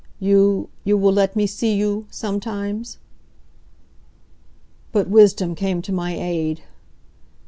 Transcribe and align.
"You 0.19 0.69
you 0.83 0.97
will 0.97 1.13
let 1.13 1.35
me 1.35 1.45
see 1.45 1.75
you 1.75 2.07
sometimes?" 2.09 2.97
But 4.91 5.07
wisdom 5.07 5.53
came 5.53 5.83
to 5.83 5.91
my 5.91 6.15
aid. 6.15 6.63